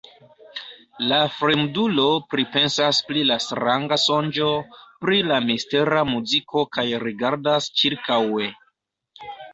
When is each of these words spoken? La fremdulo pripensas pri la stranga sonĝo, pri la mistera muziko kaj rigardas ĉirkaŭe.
La 1.09 1.17
fremdulo 1.33 2.05
pripensas 2.33 3.01
pri 3.09 3.25
la 3.33 3.37
stranga 3.49 3.99
sonĝo, 4.05 4.47
pri 5.05 5.19
la 5.33 5.37
mistera 5.51 6.03
muziko 6.15 6.65
kaj 6.79 6.87
rigardas 7.07 7.69
ĉirkaŭe. 7.83 8.49